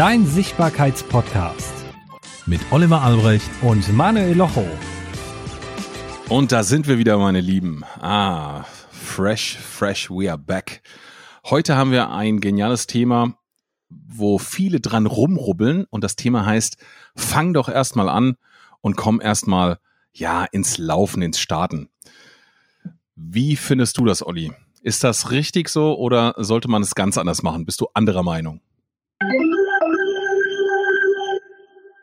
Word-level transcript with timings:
dein 0.00 0.24
Sichtbarkeitspodcast 0.24 1.74
mit 2.46 2.62
Oliver 2.70 3.02
Albrecht 3.02 3.50
und 3.60 3.92
Manuel 3.92 4.34
Locho. 4.34 4.66
Und 6.30 6.52
da 6.52 6.62
sind 6.62 6.88
wir 6.88 6.96
wieder, 6.96 7.18
meine 7.18 7.42
Lieben. 7.42 7.84
Ah, 8.00 8.64
fresh, 8.90 9.58
fresh, 9.58 10.10
we 10.10 10.30
are 10.30 10.38
back. 10.38 10.80
Heute 11.44 11.76
haben 11.76 11.90
wir 11.90 12.08
ein 12.12 12.40
geniales 12.40 12.86
Thema, 12.86 13.34
wo 13.90 14.38
viele 14.38 14.80
dran 14.80 15.04
rumrubbeln 15.04 15.84
und 15.90 16.02
das 16.02 16.16
Thema 16.16 16.46
heißt, 16.46 16.78
fang 17.14 17.52
doch 17.52 17.68
erstmal 17.68 18.08
an 18.08 18.36
und 18.80 18.96
komm 18.96 19.20
erstmal, 19.20 19.80
ja, 20.14 20.46
ins 20.50 20.78
Laufen, 20.78 21.20
ins 21.20 21.38
Starten. 21.38 21.90
Wie 23.16 23.54
findest 23.54 23.98
du 23.98 24.06
das, 24.06 24.26
Olli? 24.26 24.50
Ist 24.80 25.04
das 25.04 25.30
richtig 25.30 25.68
so 25.68 25.98
oder 25.98 26.32
sollte 26.38 26.68
man 26.70 26.80
es 26.80 26.94
ganz 26.94 27.18
anders 27.18 27.42
machen? 27.42 27.66
Bist 27.66 27.82
du 27.82 27.88
anderer 27.92 28.22
Meinung? 28.22 28.62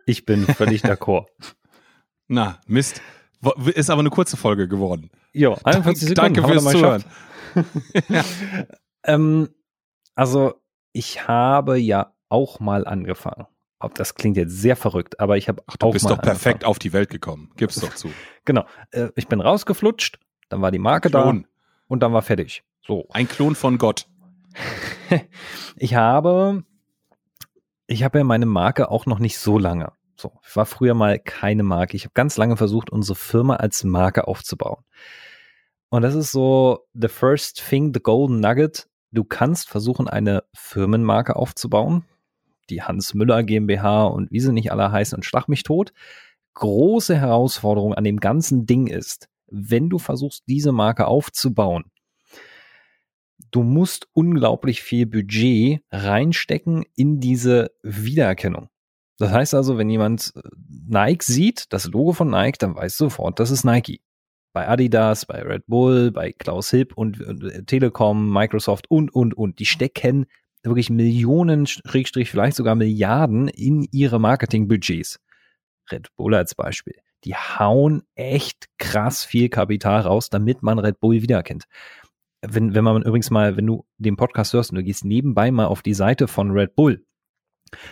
Ich 0.07 0.25
bin 0.25 0.45
völlig 0.47 0.84
d'accord. 0.84 1.25
Na, 2.27 2.59
Mist. 2.66 3.02
Ist 3.75 3.89
aber 3.89 3.99
eine 3.99 4.09
kurze 4.09 4.38
Folge 4.38 4.67
geworden. 4.67 5.11
Jo, 5.33 5.57
41 5.63 6.07
Sekunden. 6.07 6.33
Danke 6.33 6.47
fürs 6.47 6.63
Zuhören. 6.71 7.03
ja. 8.09 8.23
ähm, 9.03 9.49
also, 10.16 10.55
ich 10.93 11.27
habe 11.27 11.77
ja 11.77 12.13
auch 12.30 12.59
mal 12.59 12.88
angefangen. 12.88 13.45
Ob 13.80 13.95
das 13.95 14.16
klingt 14.16 14.38
jetzt 14.38 14.53
sehr 14.53 14.77
verrückt, 14.77 15.20
aber 15.20 15.38
ich 15.38 15.49
habe 15.49 15.61
auch 15.67 15.75
Du 15.75 15.91
bist 15.91 16.05
doch 16.05 16.19
perfekt 16.21 16.45
angefangen. 16.45 16.69
auf 16.71 16.80
die 16.80 16.94
Welt 16.94 17.09
gekommen. 17.09 17.52
Gib's 17.58 17.75
doch 17.75 17.94
zu. 17.94 18.09
genau. 18.45 18.66
Äh, 18.91 19.09
ich 19.16 19.27
bin 19.27 19.41
rausgeflutscht, 19.41 20.19
dann 20.49 20.61
war 20.61 20.71
die 20.71 20.80
Marke 20.80 21.09
Klon. 21.09 21.44
da 21.44 21.49
und 21.88 22.02
dann 22.02 22.13
war 22.13 22.21
fertig. 22.21 22.63
So. 22.81 23.08
Ein 23.11 23.27
Klon 23.27 23.55
von 23.55 23.77
Gott. 23.77 24.08
ich 25.75 25.94
habe, 25.95 26.63
ich 27.85 28.03
habe 28.03 28.17
ja 28.17 28.23
meine 28.23 28.45
Marke 28.47 28.89
auch 28.89 29.05
noch 29.05 29.19
nicht 29.19 29.38
so 29.38 29.59
lange. 29.59 29.91
So, 30.20 30.34
ich 30.48 30.55
war 30.55 30.66
früher 30.66 30.95
mal 30.95 31.20
keine 31.20 31.61
Marke. 31.61 31.95
Ich 31.95 32.05
habe 32.05 32.14
ganz 32.16 32.38
lange 32.38 32.58
versucht, 32.58 32.89
unsere 32.89 33.16
Firma 33.16 33.58
als 33.58 33.83
Marke 33.83 34.28
aufzubauen. 34.28 34.83
Und 35.89 36.02
das 36.02 36.16
ist 36.16 36.31
so 36.31 36.88
the 36.94 37.08
first 37.08 37.64
thing, 37.69 37.94
the 37.94 38.02
golden 38.02 38.39
nugget. 38.39 38.88
Du 39.11 39.23
kannst 39.23 39.69
versuchen, 39.69 40.08
eine 40.08 40.44
Firmenmarke 40.53 41.36
aufzubauen. 41.36 42.03
Die 42.72 42.81
Hans 42.81 43.14
Müller 43.14 43.44
GmbH 43.44 44.06
und 44.06 44.31
wie 44.31 44.39
sie 44.39 44.52
nicht 44.52 44.72
alle 44.72 44.91
heißen 44.91 45.16
und 45.16 45.23
schlag 45.23 45.47
mich 45.47 45.64
tot. 45.64 45.94
Große 46.56 47.16
Herausforderung 47.16 47.94
an 47.94 48.03
dem 48.03 48.19
ganzen 48.19 48.66
Ding 48.66 48.88
ist, 48.88 49.30
wenn 49.45 49.89
du 49.89 50.00
versuchst, 50.00 50.44
diese 50.47 50.72
Marke 50.72 51.06
aufzubauen, 51.08 51.86
du 53.52 53.63
musst 53.63 54.09
unglaublich 54.13 54.81
viel 54.81 55.06
Budget 55.06 55.81
reinstecken 55.91 56.84
in 56.95 57.19
diese 57.19 57.72
Wiedererkennung. 57.84 58.69
Das 59.17 59.31
heißt 59.31 59.53
also, 59.53 59.77
wenn 59.77 59.89
jemand 59.89 60.33
äh, 60.35 60.41
Nike 60.87 61.23
sieht, 61.23 61.65
das 61.73 61.85
Logo 61.85 62.13
von 62.13 62.29
Nike, 62.29 62.57
dann 62.59 62.75
weiß 62.75 62.97
sofort, 62.97 63.39
das 63.39 63.51
ist 63.51 63.63
Nike. 63.63 64.01
Bei 64.53 64.67
Adidas, 64.67 65.25
bei 65.25 65.41
Red 65.41 65.65
Bull, 65.67 66.11
bei 66.11 66.31
Klaus 66.31 66.71
Hipp 66.71 66.95
und, 66.95 67.19
äh, 67.21 67.63
Telekom, 67.63 68.31
Microsoft 68.31 68.89
und, 68.89 69.13
und, 69.13 69.33
und. 69.35 69.59
Die 69.59 69.65
stecken 69.65 70.25
wirklich 70.63 70.89
Millionen, 70.89 71.67
Schrägstrich, 71.67 72.29
vielleicht 72.29 72.57
sogar 72.57 72.75
Milliarden 72.75 73.47
in 73.47 73.88
ihre 73.91 74.19
Marketingbudgets. 74.19 75.19
Red 75.91 76.09
Bull 76.15 76.35
als 76.35 76.55
Beispiel. 76.55 76.95
Die 77.23 77.35
hauen 77.35 78.03
echt 78.15 78.67
krass 78.77 79.23
viel 79.23 79.49
Kapital 79.49 80.01
raus, 80.01 80.29
damit 80.29 80.61
man 80.61 80.79
Red 80.79 80.99
Bull 80.99 81.21
wiedererkennt 81.21 81.65
wenn, 82.41 82.75
wenn 82.75 82.83
man 82.83 83.01
übrigens 83.01 83.29
mal, 83.29 83.57
wenn 83.57 83.65
du 83.65 83.85
den 83.97 84.15
Podcast 84.15 84.53
hörst 84.53 84.71
und 84.71 84.75
du 84.77 84.83
gehst 84.83 85.05
nebenbei 85.05 85.51
mal 85.51 85.65
auf 85.65 85.81
die 85.81 85.93
Seite 85.93 86.27
von 86.27 86.51
Red 86.51 86.75
Bull, 86.75 87.05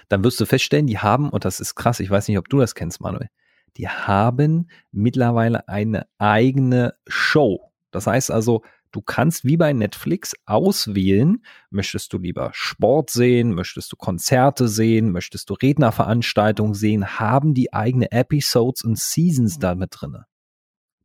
dann 0.10 0.24
wirst 0.24 0.40
du 0.40 0.46
feststellen, 0.46 0.88
die 0.88 1.00
haben, 1.00 1.30
und 1.30 1.46
das 1.46 1.60
ist 1.60 1.76
krass, 1.76 2.00
ich 2.00 2.10
weiß 2.10 2.28
nicht, 2.28 2.38
ob 2.38 2.50
du 2.50 2.60
das 2.60 2.76
kennst, 2.76 3.02
Manuel, 3.02 3.30
die 3.78 3.90
haben 3.90 4.70
mittlerweile 4.92 5.68
eine 5.68 6.08
eigene 6.18 6.94
Show. 7.08 7.72
Das 7.92 8.08
heißt 8.08 8.32
also, 8.32 8.62
du 8.92 9.02
kannst 9.02 9.44
wie 9.44 9.58
bei 9.58 9.74
Netflix 9.74 10.34
auswählen, 10.46 11.44
möchtest 11.70 12.14
du 12.14 12.18
lieber 12.18 12.52
Sport 12.54 13.10
sehen, 13.10 13.54
möchtest 13.54 13.92
du 13.92 13.98
Konzerte 13.98 14.68
sehen, 14.68 15.12
möchtest 15.12 15.50
du 15.50 15.54
Rednerveranstaltungen 15.54 16.74
sehen, 16.74 17.20
haben 17.20 17.54
die 17.54 17.74
eigene 17.74 18.12
Episodes 18.12 18.84
und 18.84 18.98
Seasons 18.98 19.60
da 19.60 19.76
mit 19.76 19.90
drinne. 19.92 20.26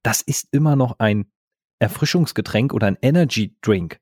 Das 0.03 0.23
ist 0.23 0.49
immer 0.53 0.77
noch 0.77 0.99
ein 0.99 1.31
Erfrischungsgetränk 1.81 2.73
oder 2.73 2.87
ein 2.87 2.99
Energy 3.03 3.57
Drink. 3.61 4.01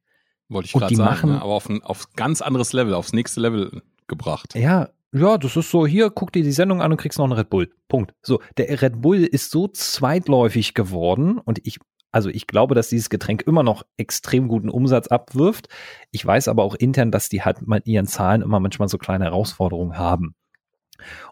Wollte 0.48 0.66
ich 0.66 0.72
gerade 0.72 0.94
sagen, 0.94 1.10
machen, 1.10 1.30
ne? 1.30 1.42
aber 1.42 1.52
auf 1.52 1.68
ein 1.68 1.82
auf 1.82 2.12
ganz 2.14 2.40
anderes 2.40 2.72
Level, 2.72 2.94
aufs 2.94 3.12
nächste 3.12 3.40
Level 3.40 3.82
gebracht. 4.08 4.54
Ja, 4.54 4.88
ja, 5.12 5.38
das 5.38 5.56
ist 5.56 5.70
so, 5.70 5.86
hier, 5.86 6.10
guck 6.10 6.32
dir 6.32 6.42
die 6.42 6.52
Sendung 6.52 6.82
an 6.82 6.91
und 6.91 6.98
kriegst 6.98 7.19
noch 7.19 7.24
einen 7.24 7.32
Red 7.32 7.48
Bull. 7.48 7.70
Punkt. 7.88 8.12
So, 8.22 8.42
der 8.58 8.82
Red 8.82 9.00
Bull 9.00 9.24
ist 9.24 9.50
so 9.50 9.66
zweitläufig 9.66 10.74
geworden 10.74 11.38
und 11.38 11.66
ich, 11.66 11.78
also 12.12 12.28
ich 12.28 12.46
glaube, 12.46 12.74
dass 12.74 12.91
dieses 12.91 13.08
Getränk 13.08 13.42
immer 13.42 13.62
noch 13.62 13.84
extrem 13.96 14.48
guten 14.48 14.69
Umsatz 14.69 15.08
abwirft. 15.08 15.69
Ich 16.10 16.26
weiß 16.26 16.48
aber 16.48 16.62
auch 16.62 16.74
intern, 16.74 17.10
dass 17.10 17.30
die 17.30 17.42
halt 17.42 17.66
mit 17.66 17.86
ihren 17.86 18.06
Zahlen 18.06 18.42
immer 18.42 18.60
manchmal 18.60 18.88
so 18.88 18.98
kleine 18.98 19.24
Herausforderungen 19.24 19.96
haben. 19.96 20.34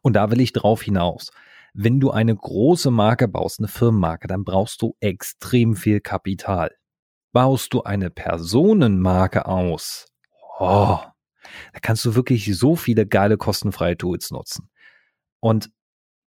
Und 0.01 0.15
da 0.15 0.31
will 0.31 0.41
ich 0.41 0.55
drauf 0.55 0.81
hinaus. 0.81 1.31
Wenn 1.75 2.01
du 2.01 2.11
eine 2.11 2.35
große 2.35 2.91
Marke 2.91 3.29
baust, 3.29 3.59
eine 3.61 3.69
Firmenmarke, 3.69 4.27
dann 4.27 4.45
brauchst 4.45 4.81
du 4.81 4.97
extrem 5.01 5.77
viel 5.77 6.01
Kapital. 6.01 6.75
Baust 7.33 7.75
du 7.75 7.83
eine 7.83 8.09
Personenmarke 8.09 9.45
aus, 9.45 10.07
oh, 10.59 10.99
da 11.73 11.81
kannst 11.81 12.05
du 12.05 12.15
wirklich 12.15 12.57
so 12.57 12.77
viele 12.77 13.07
geile 13.07 13.37
kostenfreie 13.37 13.97
Tools 13.97 14.31
nutzen. 14.31 14.69
Und 15.41 15.71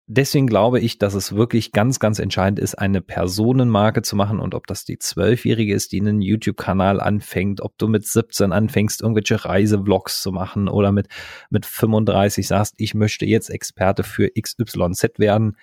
deswegen 0.06 0.46
glaube 0.46 0.80
ich, 0.80 0.98
dass 0.98 1.14
es 1.14 1.34
wirklich 1.34 1.72
ganz, 1.72 1.98
ganz 1.98 2.18
entscheidend 2.18 2.58
ist, 2.58 2.74
eine 2.74 3.00
Personenmarke 3.00 4.02
zu 4.02 4.16
machen 4.16 4.40
und 4.40 4.54
ob 4.54 4.66
das 4.66 4.84
die 4.84 4.98
Zwölfjährige 4.98 5.74
ist, 5.74 5.92
die 5.92 6.00
einen 6.00 6.20
YouTube-Kanal 6.20 7.00
anfängt, 7.00 7.60
ob 7.60 7.78
du 7.78 7.88
mit 7.88 8.06
17 8.06 8.52
anfängst, 8.52 9.00
irgendwelche 9.00 9.44
Reisevlogs 9.44 10.22
zu 10.22 10.32
machen 10.32 10.68
oder 10.68 10.92
mit, 10.92 11.08
mit 11.50 11.66
35 11.66 12.46
sagst, 12.46 12.74
ich 12.78 12.94
möchte 12.94 13.26
jetzt 13.26 13.50
Experte 13.50 14.02
für 14.02 14.30
XYZ 14.30 15.18
werden. 15.18 15.56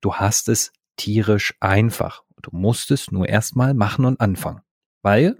Du 0.00 0.14
hast 0.14 0.48
es 0.48 0.72
tierisch 0.96 1.54
einfach. 1.60 2.22
Du 2.42 2.50
musst 2.52 2.90
es 2.90 3.10
nur 3.10 3.28
erstmal 3.28 3.74
machen 3.74 4.04
und 4.04 4.20
anfangen. 4.20 4.62
Weil, 5.02 5.36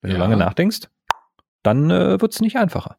wenn 0.00 0.10
ja. 0.10 0.16
du 0.16 0.22
lange 0.22 0.36
nachdenkst, 0.36 0.88
dann 1.62 1.90
äh, 1.90 2.20
wird 2.20 2.32
es 2.32 2.40
nicht 2.40 2.56
einfacher. 2.56 2.96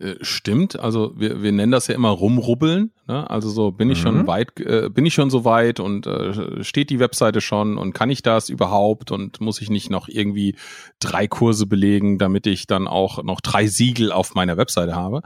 Äh, 0.00 0.16
stimmt, 0.22 0.80
also 0.80 1.12
wir, 1.16 1.42
wir 1.42 1.52
nennen 1.52 1.72
das 1.72 1.86
ja 1.86 1.94
immer 1.94 2.08
rumrubbeln. 2.08 2.92
Ne? 3.06 3.28
Also 3.28 3.50
so 3.50 3.70
bin 3.70 3.90
ich 3.90 3.98
mhm. 3.98 4.02
schon 4.02 4.26
weit, 4.26 4.58
äh, 4.58 4.88
bin 4.88 5.04
ich 5.04 5.12
schon 5.12 5.28
so 5.28 5.44
weit 5.44 5.78
und 5.78 6.06
äh, 6.06 6.64
steht 6.64 6.88
die 6.88 6.98
Webseite 6.98 7.42
schon 7.42 7.76
und 7.76 7.92
kann 7.92 8.08
ich 8.08 8.22
das 8.22 8.48
überhaupt 8.48 9.10
und 9.10 9.42
muss 9.42 9.60
ich 9.60 9.68
nicht 9.68 9.90
noch 9.90 10.08
irgendwie 10.08 10.56
drei 11.00 11.28
Kurse 11.28 11.66
belegen, 11.66 12.16
damit 12.16 12.46
ich 12.46 12.66
dann 12.66 12.88
auch 12.88 13.22
noch 13.22 13.42
drei 13.42 13.66
Siegel 13.66 14.10
auf 14.10 14.34
meiner 14.34 14.56
Webseite 14.56 14.96
habe. 14.96 15.20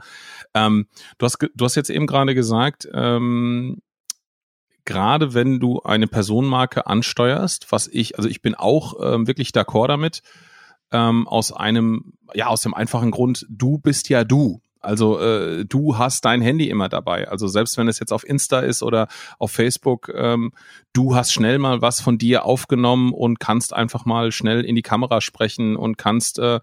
Ähm, 0.53 0.87
du 1.17 1.25
hast 1.25 1.37
du 1.39 1.65
hast 1.65 1.75
jetzt 1.75 1.89
eben 1.89 2.05
gerade 2.05 2.35
gesagt, 2.35 2.85
ähm, 2.93 3.81
gerade 4.83 5.33
wenn 5.33 5.61
du 5.61 5.81
eine 5.83 6.07
Personenmarke 6.07 6.85
ansteuerst, 6.85 7.71
was 7.71 7.87
ich, 7.87 8.17
also 8.17 8.27
ich 8.27 8.41
bin 8.41 8.55
auch 8.55 8.95
ähm, 9.01 9.25
wirklich 9.25 9.49
d'accord 9.49 9.87
damit 9.87 10.21
ähm, 10.95 11.27
aus 11.27 11.51
einem, 11.51 12.13
ja, 12.33 12.47
aus 12.47 12.61
dem 12.61 12.73
einfachen 12.73 13.11
Grund, 13.11 13.45
du 13.49 13.77
bist 13.77 14.07
ja 14.09 14.23
du. 14.23 14.61
Also 14.79 15.19
äh, 15.19 15.65
du 15.65 15.97
hast 15.97 16.23
dein 16.25 16.41
Handy 16.41 16.69
immer 16.69 16.89
dabei. 16.89 17.27
Also 17.27 17.47
selbst 17.47 17.77
wenn 17.77 17.87
es 17.87 17.99
jetzt 17.99 18.13
auf 18.13 18.23
Insta 18.23 18.59
ist 18.59 18.83
oder 18.83 19.07
auf 19.39 19.51
Facebook, 19.51 20.11
ähm, 20.15 20.51
du 20.93 21.15
hast 21.15 21.33
schnell 21.33 21.57
mal 21.57 21.81
was 21.81 22.01
von 22.01 22.17
dir 22.17 22.45
aufgenommen 22.45 23.11
und 23.11 23.39
kannst 23.39 23.73
einfach 23.73 24.05
mal 24.05 24.31
schnell 24.31 24.63
in 24.63 24.75
die 24.75 24.83
Kamera 24.83 25.21
sprechen 25.21 25.75
und 25.75 25.97
kannst 25.97 26.39
äh, 26.39 26.59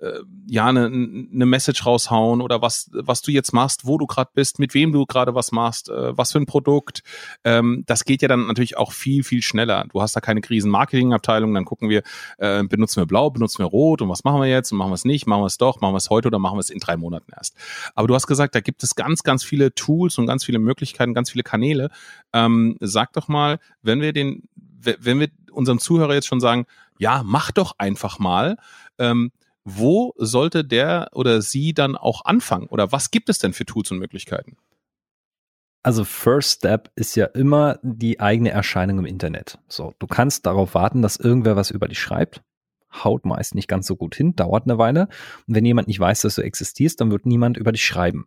äh, 0.00 0.20
ja 0.46 0.66
eine, 0.66 0.86
eine 0.86 1.46
Message 1.46 1.84
raushauen 1.84 2.40
oder 2.40 2.62
was 2.62 2.90
was 2.92 3.22
du 3.22 3.30
jetzt 3.30 3.52
machst, 3.52 3.86
wo 3.86 3.98
du 3.98 4.06
gerade 4.06 4.30
bist, 4.34 4.58
mit 4.58 4.74
wem 4.74 4.92
du 4.92 5.06
gerade 5.06 5.34
was 5.34 5.52
machst, 5.52 5.88
äh, 5.88 6.16
was 6.16 6.32
für 6.32 6.38
ein 6.38 6.46
Produkt. 6.46 7.02
Ähm, 7.44 7.84
das 7.86 8.04
geht 8.04 8.22
ja 8.22 8.28
dann 8.28 8.46
natürlich 8.46 8.76
auch 8.76 8.92
viel 8.92 9.22
viel 9.22 9.42
schneller. 9.42 9.84
Du 9.92 10.00
hast 10.00 10.16
da 10.16 10.20
keine 10.20 10.40
krisen 10.40 10.70
Marketingabteilung, 10.70 11.54
dann 11.54 11.64
gucken 11.64 11.88
wir, 11.88 12.02
äh, 12.38 12.62
benutzen 12.64 13.00
wir 13.00 13.06
blau, 13.06 13.30
benutzen 13.30 13.58
wir 13.58 13.66
rot 13.66 14.02
und 14.02 14.08
was 14.08 14.24
machen 14.24 14.40
wir 14.40 14.48
jetzt 14.48 14.72
und 14.72 14.78
machen 14.78 14.90
wir 14.90 14.94
es 14.94 15.04
nicht, 15.04 15.26
machen 15.26 15.42
wir 15.42 15.46
es 15.46 15.58
doch, 15.58 15.80
machen 15.80 15.94
wir 15.94 15.98
es 15.98 16.10
heute 16.10 16.28
oder 16.28 16.38
machen 16.38 16.56
wir 16.56 16.60
es 16.60 16.70
in 16.70 16.80
drei 16.80 16.96
Monaten 16.96 17.32
erst. 17.36 17.54
Aber 17.94 18.08
du 18.08 18.14
hast 18.14 18.26
gesagt, 18.26 18.54
da 18.54 18.60
gibt 18.60 18.82
es 18.82 18.94
ganz 18.94 19.22
ganz 19.22 19.44
viele 19.44 19.74
Tools 19.74 20.18
und 20.18 20.26
ganz 20.26 20.44
viele 20.44 20.58
Möglichkeiten, 20.58 21.14
ganz 21.14 21.30
viele 21.30 21.44
Kanäle. 21.44 21.90
Ähm, 22.32 22.76
sag 22.80 23.12
doch 23.12 23.28
mal, 23.28 23.58
wenn 23.82 24.00
wir 24.00 24.12
den 24.12 24.48
wenn 24.82 25.20
wir 25.20 25.28
unserem 25.52 25.78
Zuhörer 25.78 26.14
jetzt 26.14 26.26
schon 26.26 26.40
sagen, 26.40 26.66
ja, 26.98 27.22
mach 27.24 27.50
doch 27.50 27.74
einfach 27.78 28.18
mal, 28.18 28.56
ähm, 28.98 29.32
wo 29.76 30.14
sollte 30.16 30.64
der 30.64 31.08
oder 31.12 31.42
sie 31.42 31.74
dann 31.74 31.96
auch 31.96 32.24
anfangen? 32.24 32.66
Oder 32.66 32.92
was 32.92 33.10
gibt 33.10 33.28
es 33.28 33.38
denn 33.38 33.52
für 33.52 33.66
Tools 33.66 33.90
und 33.90 33.98
Möglichkeiten? 33.98 34.56
Also 35.82 36.04
First 36.04 36.58
Step 36.58 36.90
ist 36.94 37.16
ja 37.16 37.24
immer 37.26 37.78
die 37.82 38.20
eigene 38.20 38.50
Erscheinung 38.50 38.98
im 38.98 39.06
Internet. 39.06 39.58
So, 39.66 39.94
du 39.98 40.06
kannst 40.06 40.44
darauf 40.44 40.74
warten, 40.74 41.00
dass 41.00 41.16
irgendwer 41.16 41.56
was 41.56 41.70
über 41.70 41.88
dich 41.88 41.98
schreibt. 41.98 42.42
haut 42.92 43.24
meist 43.24 43.54
nicht 43.54 43.68
ganz 43.68 43.86
so 43.86 43.94
gut 43.96 44.16
hin, 44.16 44.34
dauert 44.34 44.64
eine 44.64 44.76
Weile. 44.76 45.08
Und 45.46 45.54
wenn 45.54 45.64
jemand 45.64 45.88
nicht 45.88 46.00
weiß, 46.00 46.22
dass 46.22 46.34
du 46.34 46.42
existierst, 46.42 47.00
dann 47.00 47.10
wird 47.10 47.24
niemand 47.24 47.56
über 47.56 47.72
dich 47.72 47.84
schreiben. 47.84 48.26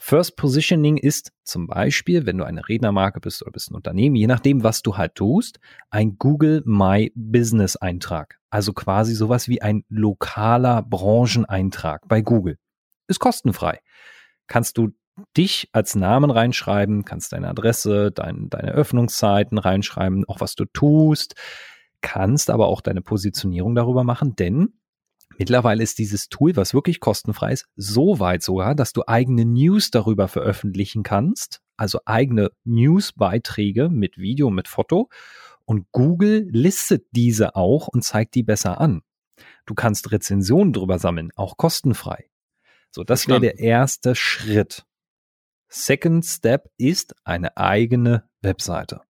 First 0.00 0.36
Positioning 0.36 0.96
ist 0.96 1.32
zum 1.42 1.66
Beispiel, 1.66 2.24
wenn 2.24 2.38
du 2.38 2.44
eine 2.44 2.68
Rednermarke 2.68 3.20
bist 3.20 3.42
oder 3.42 3.50
bist 3.50 3.70
ein 3.70 3.74
Unternehmen, 3.74 4.14
je 4.14 4.28
nachdem, 4.28 4.62
was 4.62 4.82
du 4.82 4.96
halt 4.96 5.16
tust, 5.16 5.58
ein 5.90 6.16
Google 6.18 6.62
My 6.64 7.12
Business 7.16 7.76
Eintrag. 7.76 8.38
Also 8.48 8.72
quasi 8.72 9.14
sowas 9.14 9.48
wie 9.48 9.60
ein 9.60 9.84
lokaler 9.88 10.82
Brancheneintrag 10.82 12.06
bei 12.06 12.22
Google. 12.22 12.58
Ist 13.08 13.18
kostenfrei. 13.18 13.80
Kannst 14.46 14.78
du 14.78 14.90
dich 15.36 15.68
als 15.72 15.96
Namen 15.96 16.30
reinschreiben, 16.30 17.04
kannst 17.04 17.32
deine 17.32 17.48
Adresse, 17.48 18.12
dein, 18.12 18.48
deine 18.50 18.70
Öffnungszeiten 18.70 19.58
reinschreiben, 19.58 20.24
auch 20.28 20.40
was 20.40 20.54
du 20.54 20.64
tust, 20.64 21.34
kannst 22.00 22.50
aber 22.50 22.68
auch 22.68 22.80
deine 22.80 23.02
Positionierung 23.02 23.74
darüber 23.74 24.04
machen, 24.04 24.36
denn 24.36 24.77
Mittlerweile 25.38 25.84
ist 25.84 25.98
dieses 26.00 26.28
Tool, 26.28 26.56
was 26.56 26.74
wirklich 26.74 26.98
kostenfrei 26.98 27.52
ist, 27.52 27.66
so 27.76 28.18
weit 28.18 28.42
sogar, 28.42 28.74
dass 28.74 28.92
du 28.92 29.04
eigene 29.06 29.44
News 29.44 29.92
darüber 29.92 30.26
veröffentlichen 30.26 31.04
kannst, 31.04 31.60
also 31.76 32.00
eigene 32.06 32.50
Newsbeiträge 32.64 33.88
mit 33.88 34.18
Video, 34.18 34.50
mit 34.50 34.66
Foto. 34.66 35.08
Und 35.64 35.86
Google 35.92 36.48
listet 36.50 37.06
diese 37.12 37.54
auch 37.54 37.86
und 37.86 38.02
zeigt 38.02 38.34
die 38.34 38.42
besser 38.42 38.80
an. 38.80 39.02
Du 39.64 39.74
kannst 39.74 40.10
Rezensionen 40.10 40.72
drüber 40.72 40.98
sammeln, 40.98 41.30
auch 41.36 41.56
kostenfrei. 41.56 42.28
So, 42.90 43.04
das 43.04 43.28
wäre 43.28 43.40
der 43.40 43.60
erste 43.60 44.16
Schritt. 44.16 44.86
Second 45.68 46.24
Step 46.24 46.68
ist 46.78 47.14
eine 47.22 47.56
eigene 47.56 48.28
Webseite. 48.42 49.02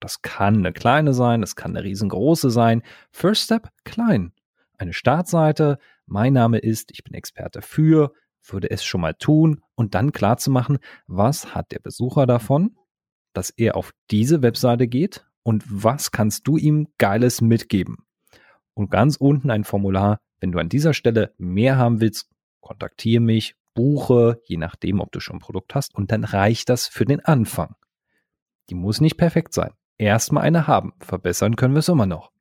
Das 0.00 0.20
kann 0.20 0.56
eine 0.56 0.72
kleine 0.72 1.14
sein, 1.14 1.42
das 1.42 1.54
kann 1.54 1.76
eine 1.76 1.84
riesengroße 1.84 2.50
sein. 2.50 2.82
First 3.12 3.44
Step 3.44 3.68
klein 3.84 4.32
eine 4.78 4.92
Startseite, 4.92 5.78
mein 6.06 6.32
Name 6.32 6.58
ist, 6.58 6.90
ich 6.92 7.04
bin 7.04 7.14
Experte 7.14 7.62
für, 7.62 8.12
würde 8.42 8.70
es 8.70 8.84
schon 8.84 9.00
mal 9.00 9.14
tun 9.14 9.60
und 9.74 9.94
dann 9.94 10.12
klar 10.12 10.36
zu 10.36 10.50
machen, 10.50 10.78
was 11.06 11.54
hat 11.54 11.72
der 11.72 11.80
Besucher 11.80 12.26
davon, 12.26 12.76
dass 13.32 13.50
er 13.50 13.76
auf 13.76 13.92
diese 14.10 14.42
Webseite 14.42 14.88
geht 14.88 15.26
und 15.42 15.64
was 15.66 16.10
kannst 16.10 16.46
du 16.46 16.56
ihm 16.56 16.88
Geiles 16.98 17.40
mitgeben. 17.40 17.98
Und 18.74 18.90
ganz 18.90 19.16
unten 19.16 19.50
ein 19.50 19.64
Formular, 19.64 20.20
wenn 20.40 20.52
du 20.52 20.58
an 20.58 20.68
dieser 20.68 20.94
Stelle 20.94 21.34
mehr 21.38 21.78
haben 21.78 22.00
willst, 22.00 22.28
kontaktiere 22.60 23.22
mich, 23.22 23.54
buche, 23.74 24.40
je 24.44 24.56
nachdem, 24.56 25.00
ob 25.00 25.12
du 25.12 25.20
schon 25.20 25.36
ein 25.36 25.40
Produkt 25.40 25.74
hast 25.74 25.94
und 25.94 26.10
dann 26.10 26.24
reicht 26.24 26.68
das 26.68 26.86
für 26.88 27.04
den 27.04 27.20
Anfang. 27.20 27.74
Die 28.70 28.74
muss 28.74 29.00
nicht 29.00 29.16
perfekt 29.16 29.54
sein. 29.54 29.70
Erstmal 29.98 30.44
eine 30.44 30.66
haben. 30.66 30.92
Verbessern 31.00 31.56
können 31.56 31.74
wir 31.74 31.78
es 31.80 31.88
immer 31.88 32.06
noch. 32.06 32.32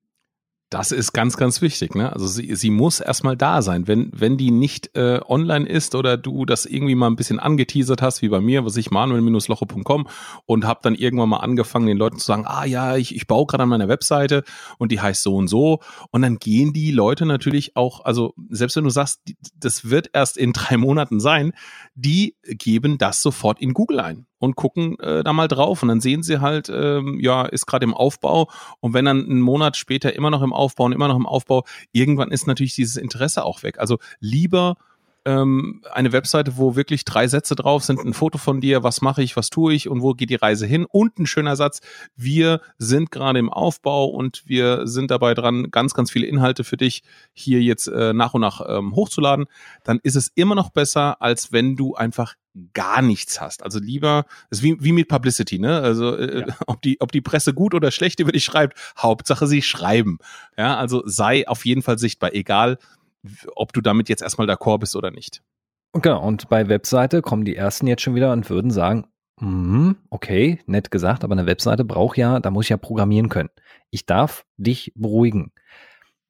Das 0.71 0.91
ist 0.91 1.13
ganz, 1.13 1.37
ganz 1.37 1.61
wichtig. 1.61 1.93
Ne? 1.93 2.11
Also 2.11 2.25
sie, 2.25 2.55
sie 2.55 2.71
muss 2.71 2.99
erstmal 2.99 3.37
da 3.37 3.61
sein. 3.61 3.87
Wenn, 3.87 4.09
wenn 4.13 4.35
die 4.35 4.49
nicht 4.49 4.95
äh, 4.97 5.19
online 5.27 5.69
ist 5.69 5.93
oder 5.93 6.17
du 6.17 6.43
das 6.45 6.65
irgendwie 6.65 6.95
mal 6.95 7.07
ein 7.07 7.15
bisschen 7.15 7.39
angeteasert 7.39 8.01
hast, 8.01 8.23
wie 8.23 8.29
bei 8.29 8.41
mir, 8.41 8.65
was 8.65 8.75
ich 8.75 8.89
manuel-loche.com 8.89 10.07
und 10.45 10.65
habe 10.65 10.79
dann 10.81 10.95
irgendwann 10.95 11.29
mal 11.29 11.37
angefangen, 11.37 11.85
den 11.85 11.97
Leuten 11.97 12.17
zu 12.17 12.25
sagen, 12.25 12.45
ah 12.47 12.65
ja, 12.65 12.95
ich, 12.95 13.15
ich 13.15 13.27
baue 13.27 13.45
gerade 13.45 13.63
an 13.63 13.69
meiner 13.69 13.87
Webseite 13.87 14.43
und 14.79 14.91
die 14.91 14.99
heißt 14.99 15.21
so 15.21 15.35
und 15.35 15.49
so. 15.49 15.81
Und 16.09 16.23
dann 16.23 16.37
gehen 16.37 16.73
die 16.73 16.89
Leute 16.89 17.27
natürlich 17.27 17.75
auch, 17.75 18.03
also 18.03 18.33
selbst 18.49 18.75
wenn 18.75 18.85
du 18.85 18.89
sagst, 18.89 19.21
das 19.55 19.89
wird 19.89 20.09
erst 20.13 20.35
in 20.35 20.51
drei 20.51 20.77
Monaten 20.77 21.19
sein, 21.19 21.53
die 21.93 22.37
geben 22.43 22.97
das 22.97 23.21
sofort 23.21 23.61
in 23.61 23.73
Google 23.73 23.99
ein 23.99 24.25
und 24.39 24.55
gucken 24.55 24.99
äh, 24.99 25.23
da 25.23 25.33
mal 25.33 25.47
drauf 25.47 25.81
und 25.81 25.89
dann 25.89 26.01
sehen 26.01 26.23
sie 26.23 26.41
halt, 26.41 26.69
ähm, 26.69 27.19
ja, 27.19 27.43
ist 27.43 27.65
gerade 27.65 27.85
im 27.85 27.93
Aufbau 27.93 28.49
und 28.79 28.93
wenn 28.93 29.05
dann 29.05 29.23
einen 29.23 29.41
Monat 29.41 29.77
später 29.77 30.15
immer 30.15 30.29
noch 30.29 30.41
im 30.41 30.53
Aufbau 30.53 30.85
und 30.85 30.91
immer 30.91 31.07
noch 31.07 31.15
im 31.15 31.25
Aufbau, 31.25 31.63
irgendwann 31.91 32.31
ist 32.31 32.47
natürlich 32.47 32.75
dieses 32.75 32.97
Interesse 32.97 33.45
auch 33.45 33.63
weg. 33.63 33.79
Also 33.79 33.97
lieber 34.19 34.75
ähm, 35.25 35.81
eine 35.91 36.11
Webseite, 36.11 36.57
wo 36.57 36.75
wirklich 36.75 37.03
drei 37.03 37.27
Sätze 37.27 37.55
drauf 37.55 37.83
sind, 37.83 37.99
ein 37.99 38.13
Foto 38.13 38.37
von 38.37 38.61
dir, 38.61 38.83
was 38.83 39.01
mache 39.01 39.23
ich, 39.23 39.35
was 39.35 39.49
tue 39.49 39.73
ich 39.73 39.89
und 39.89 40.01
wo 40.01 40.13
geht 40.13 40.29
die 40.29 40.35
Reise 40.35 40.65
hin 40.65 40.85
und 40.85 41.17
ein 41.19 41.25
schöner 41.25 41.55
Satz, 41.55 41.81
wir 42.15 42.61
sind 42.77 43.11
gerade 43.11 43.39
im 43.39 43.49
Aufbau 43.49 44.05
und 44.05 44.43
wir 44.45 44.87
sind 44.87 45.11
dabei 45.11 45.33
dran, 45.33 45.71
ganz, 45.71 45.93
ganz 45.93 46.11
viele 46.11 46.27
Inhalte 46.27 46.63
für 46.63 46.77
dich 46.77 47.03
hier 47.33 47.61
jetzt 47.61 47.87
äh, 47.87 48.13
nach 48.13 48.33
und 48.33 48.41
nach 48.41 48.61
ähm, 48.67 48.95
hochzuladen, 48.95 49.45
dann 49.83 49.99
ist 50.03 50.15
es 50.15 50.31
immer 50.35 50.55
noch 50.55 50.69
besser, 50.69 51.21
als 51.21 51.51
wenn 51.51 51.75
du 51.75 51.95
einfach 51.95 52.35
gar 52.73 53.01
nichts 53.01 53.41
hast. 53.41 53.63
Also 53.63 53.79
lieber, 53.79 54.25
ist 54.49 54.63
wie, 54.63 54.77
wie 54.79 54.93
mit 54.93 55.09
Publicity, 55.09 55.59
ne? 55.59 55.81
Also 55.81 56.15
äh, 56.15 56.41
ja. 56.47 56.55
ob 56.67 56.81
die, 56.81 57.01
ob 57.01 57.11
die 57.11 57.21
Presse 57.21 57.53
gut 57.53 57.73
oder 57.73 57.91
schlecht 57.91 58.19
über 58.19 58.31
dich 58.31 58.45
schreibt, 58.45 58.77
Hauptsache 58.97 59.47
sie 59.47 59.61
schreiben. 59.61 60.19
Ja, 60.57 60.77
also 60.77 61.03
sei 61.05 61.47
auf 61.47 61.65
jeden 61.65 61.81
Fall 61.81 61.97
sichtbar, 61.97 62.33
egal 62.33 62.77
ob 63.55 63.73
du 63.73 63.81
damit 63.81 64.09
jetzt 64.09 64.21
erstmal 64.21 64.49
d'accord 64.49 64.79
bist 64.79 64.95
oder 64.95 65.11
nicht. 65.11 65.41
Genau, 65.93 66.21
und 66.25 66.49
bei 66.49 66.67
Webseite 66.67 67.21
kommen 67.21 67.45
die 67.45 67.55
ersten 67.55 67.87
jetzt 67.87 68.01
schon 68.01 68.15
wieder 68.15 68.33
und 68.33 68.49
würden 68.49 68.71
sagen, 68.71 69.05
mm, 69.39 69.91
okay, 70.09 70.59
nett 70.65 70.91
gesagt, 70.91 71.23
aber 71.23 71.33
eine 71.33 71.45
Webseite 71.45 71.85
braucht 71.85 72.17
ja, 72.17 72.39
da 72.39 72.51
muss 72.51 72.65
ich 72.65 72.69
ja 72.69 72.77
programmieren 72.77 73.29
können. 73.29 73.49
Ich 73.91 74.05
darf 74.05 74.45
dich 74.57 74.91
beruhigen. 74.95 75.53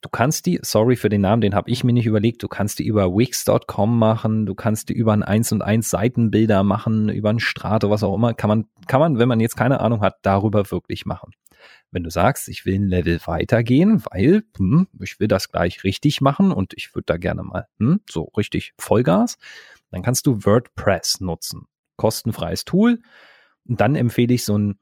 Du 0.01 0.09
kannst 0.09 0.45
die, 0.45 0.59
sorry 0.62 0.97
für 0.97 1.09
den 1.09 1.21
Namen, 1.21 1.42
den 1.42 1.56
habe 1.56 1.71
ich 1.71 1.83
mir 1.83 1.94
nicht 1.94 2.06
überlegt, 2.06 2.44
du 2.44 2.47
kannst 2.47 2.77
die 2.77 2.86
über 2.86 3.07
Wix.com 3.07 3.97
machen, 3.97 4.45
du 4.45 4.53
kannst 4.53 4.89
die 4.89 4.94
über 4.94 5.13
ein 5.13 5.24
1 5.24 5.51
und 5.53 5.63
1 5.63 5.89
Seitenbilder 5.89 6.62
machen, 6.62 7.09
über 7.09 7.31
ein 7.31 7.39
Strato, 7.39 7.89
was 7.89 8.03
auch 8.03 8.13
immer, 8.13 8.36
kann 8.36 8.50
man, 8.50 8.65
kann 8.88 9.00
man, 9.00 9.18
wenn 9.18 9.27
man 9.27 9.39
jetzt 9.39 9.57
keine 9.57 9.80
Ahnung 9.80 10.01
hat, 10.01 10.18
darüber 10.21 10.69
wirklich 10.69 11.07
machen. 11.07 11.31
Wenn 11.95 12.03
du 12.03 12.09
sagst, 12.09 12.50
ich 12.50 12.65
will 12.65 12.75
ein 12.75 12.89
Level 12.89 13.21
weitergehen, 13.24 14.03
weil 14.12 14.44
hm, 14.57 14.88
ich 15.01 15.18
will 15.21 15.30
das 15.30 15.50
gleich 15.50 15.86
richtig 15.86 16.19
machen 16.19 16.51
und 16.51 16.74
ich 16.75 16.94
würde 16.94 17.06
da 17.06 17.15
gerne 17.15 17.42
mal 17.42 17.68
hm, 17.80 18.01
so 18.09 18.24
richtig 18.36 18.74
Vollgas, 18.77 19.38
dann 19.92 20.01
kannst 20.01 20.27
du 20.27 20.44
WordPress 20.44 21.21
nutzen. 21.21 21.68
Kostenfreies 21.95 22.65
Tool. 22.65 23.00
Und 23.65 23.80
dann 23.80 23.95
empfehle 23.95 24.33
ich 24.33 24.44
so 24.44 24.57
ein, 24.57 24.77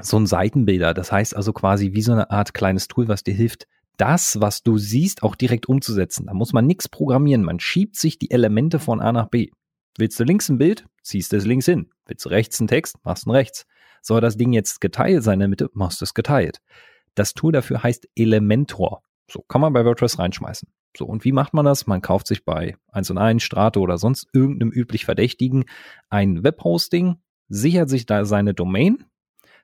so 0.00 0.16
ein 0.16 0.26
Seitenbilder. 0.26 0.94
Das 0.94 1.10
heißt 1.10 1.34
also 1.34 1.52
quasi 1.52 1.94
wie 1.94 2.02
so 2.02 2.12
eine 2.12 2.30
Art 2.30 2.54
kleines 2.54 2.86
Tool, 2.86 3.08
was 3.08 3.24
dir 3.24 3.34
hilft, 3.34 3.66
das, 3.96 4.40
was 4.40 4.62
du 4.62 4.78
siehst, 4.78 5.24
auch 5.24 5.34
direkt 5.34 5.68
umzusetzen. 5.68 6.26
Da 6.26 6.32
muss 6.32 6.52
man 6.52 6.64
nichts 6.68 6.88
programmieren. 6.88 7.42
Man 7.42 7.58
schiebt 7.58 7.96
sich 7.96 8.20
die 8.20 8.30
Elemente 8.30 8.78
von 8.78 9.00
A 9.00 9.10
nach 9.10 9.26
B. 9.26 9.50
Willst 9.98 10.20
du 10.20 10.22
links 10.22 10.48
ein 10.48 10.58
Bild, 10.58 10.86
ziehst 11.02 11.32
du 11.32 11.38
es 11.38 11.44
links 11.44 11.66
hin. 11.66 11.90
Willst 12.06 12.24
du 12.24 12.28
rechts 12.28 12.60
einen 12.60 12.68
Text, 12.68 12.98
machst 13.02 13.26
du 13.26 13.32
rechts. 13.32 13.66
Soll 14.02 14.20
das 14.20 14.36
Ding 14.36 14.52
jetzt 14.52 14.80
geteilt 14.80 15.22
sein 15.22 15.34
in 15.34 15.40
der 15.40 15.48
Mitte, 15.48 15.70
machst 15.72 16.00
du 16.00 16.04
es 16.04 16.12
geteilt. 16.12 16.60
Das 17.14 17.34
Tool 17.34 17.52
dafür 17.52 17.82
heißt 17.82 18.08
Elementor. 18.14 19.02
So 19.30 19.42
kann 19.42 19.60
man 19.60 19.72
bei 19.72 19.84
WordPress 19.84 20.18
reinschmeißen. 20.18 20.68
So, 20.96 21.06
und 21.06 21.24
wie 21.24 21.32
macht 21.32 21.54
man 21.54 21.64
das? 21.64 21.86
Man 21.86 22.02
kauft 22.02 22.26
sich 22.26 22.44
bei 22.44 22.76
1 22.88 23.10
und 23.10 23.18
1, 23.18 23.42
Strato 23.42 23.80
oder 23.80 23.96
sonst 23.96 24.28
irgendeinem 24.34 24.72
üblich 24.72 25.06
Verdächtigen 25.06 25.64
ein 26.10 26.44
Webhosting, 26.44 27.16
sichert 27.48 27.88
sich 27.88 28.04
da 28.04 28.26
seine 28.26 28.52
Domain, 28.52 29.04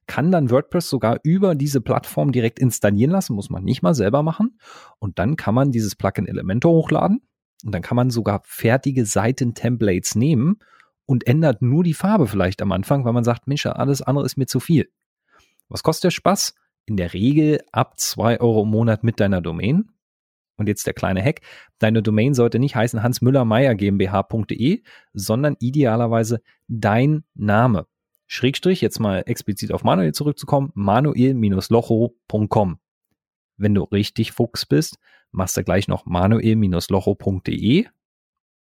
kann 0.06 0.32
dann 0.32 0.50
WordPress 0.50 0.88
sogar 0.88 1.18
über 1.22 1.54
diese 1.54 1.82
Plattform 1.82 2.32
direkt 2.32 2.58
installieren 2.58 3.10
lassen, 3.10 3.34
muss 3.34 3.50
man 3.50 3.62
nicht 3.62 3.82
mal 3.82 3.94
selber 3.94 4.22
machen. 4.22 4.58
Und 4.98 5.18
dann 5.18 5.36
kann 5.36 5.54
man 5.54 5.70
dieses 5.70 5.96
Plugin 5.96 6.26
Elementor 6.26 6.72
hochladen 6.72 7.20
und 7.64 7.74
dann 7.74 7.82
kann 7.82 7.96
man 7.96 8.08
sogar 8.08 8.40
fertige 8.44 9.04
Seiten-Templates 9.04 10.14
nehmen 10.14 10.60
und 11.08 11.26
ändert 11.26 11.62
nur 11.62 11.82
die 11.84 11.94
Farbe 11.94 12.26
vielleicht 12.26 12.60
am 12.60 12.70
Anfang, 12.70 13.06
weil 13.06 13.14
man 13.14 13.24
sagt, 13.24 13.48
Mensch, 13.48 13.64
alles 13.64 14.02
andere 14.02 14.26
ist 14.26 14.36
mir 14.36 14.44
zu 14.44 14.60
viel. 14.60 14.90
Was 15.70 15.82
kostet 15.82 16.04
der 16.04 16.10
Spaß? 16.10 16.54
In 16.84 16.98
der 16.98 17.14
Regel 17.14 17.62
ab 17.72 17.98
zwei 17.98 18.38
Euro 18.40 18.64
im 18.64 18.68
Monat 18.68 19.04
mit 19.04 19.18
deiner 19.18 19.40
Domain. 19.40 19.88
Und 20.58 20.68
jetzt 20.68 20.86
der 20.86 20.92
kleine 20.92 21.24
Hack. 21.24 21.40
Deine 21.78 22.02
Domain 22.02 22.34
sollte 22.34 22.58
nicht 22.58 22.76
heißen 22.76 23.02
Hans 23.02 23.22
Müller 23.22 23.46
Meier 23.46 23.74
GmbH.de, 23.74 24.82
sondern 25.14 25.56
idealerweise 25.60 26.42
dein 26.66 27.24
Name. 27.34 27.86
Schrägstrich, 28.26 28.82
jetzt 28.82 29.00
mal 29.00 29.22
explizit 29.24 29.72
auf 29.72 29.84
Manuel 29.84 30.12
zurückzukommen, 30.12 30.72
manuel-locho.com. 30.74 32.78
Wenn 33.56 33.74
du 33.74 33.84
richtig 33.84 34.32
Fuchs 34.32 34.66
bist, 34.66 34.98
machst 35.30 35.56
du 35.56 35.64
gleich 35.64 35.88
noch 35.88 36.04
manuel-locho.de 36.04 37.86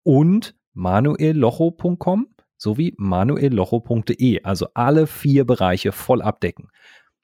und 0.04 0.56
manuellocho.com 0.74 2.28
sowie 2.62 2.94
manuellocho.de, 2.98 4.44
also 4.44 4.68
alle 4.76 5.08
vier 5.08 5.46
Bereiche 5.46 5.92
voll 5.92 6.22
abdecken. 6.22 6.70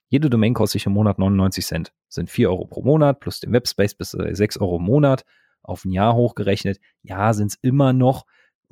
Jede 0.09 0.29
Domain 0.29 0.53
kostet 0.53 0.81
sich 0.81 0.85
im 0.87 0.93
Monat 0.93 1.19
99 1.19 1.65
Cent. 1.65 1.93
Sind 2.07 2.29
4 2.29 2.49
Euro 2.49 2.65
pro 2.65 2.81
Monat 2.81 3.19
plus 3.19 3.39
den 3.39 3.53
Webspace 3.53 3.93
bis 3.93 4.11
6 4.11 4.57
Euro 4.57 4.77
im 4.77 4.83
Monat. 4.83 5.25
Auf 5.61 5.85
ein 5.85 5.91
Jahr 5.91 6.15
hochgerechnet, 6.15 6.79
ja, 7.03 7.33
sind 7.33 7.51
es 7.51 7.59
immer 7.61 7.93
noch 7.93 8.25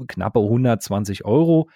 knappe 0.07 0.39
120 0.39 1.25
Euro. 1.25 1.69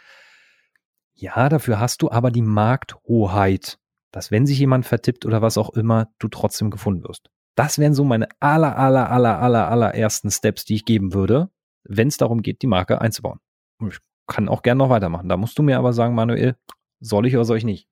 Ja, 1.14 1.50
dafür 1.50 1.80
hast 1.80 2.02
du 2.02 2.10
aber 2.10 2.32
die 2.32 2.42
Markthoheit, 2.42 3.78
dass 4.12 4.32
wenn 4.32 4.48
sich 4.48 4.58
jemand 4.58 4.86
vertippt 4.86 5.26
oder 5.26 5.42
was 5.42 5.58
auch 5.58 5.72
immer, 5.72 6.08
du 6.18 6.30
trotzdem 6.30 6.72
gefunden 6.72 7.04
wirst. 7.04 7.30
Das 7.56 7.78
wären 7.78 7.94
so 7.94 8.06
meine 8.06 8.30
aller, 8.40 8.78
aller, 8.78 9.12
aller, 9.12 9.40
aller, 9.40 9.68
aller 9.68 9.94
ersten 9.94 10.32
Steps, 10.32 10.64
die 10.64 10.76
ich 10.76 10.86
geben 10.86 11.14
würde, 11.14 11.50
wenn 11.84 12.08
es 12.08 12.18
darum 12.18 12.42
geht, 12.42 12.62
die 12.62 12.68
Marke 12.68 13.02
einzubauen. 13.02 13.40
Ich 13.86 14.00
kann 14.30 14.48
auch 14.48 14.62
gerne 14.62 14.80
noch 14.80 14.90
weitermachen. 14.90 15.28
Da 15.28 15.36
musst 15.36 15.60
du 15.60 15.64
mir 15.64 15.78
aber 15.78 15.92
sagen, 15.92 16.16
Manuel, 16.16 16.56
soll 17.02 17.26
ich 17.28 17.36
oder 17.36 17.46
soll 17.46 17.58
ich 17.58 17.66
nicht? 17.66 17.88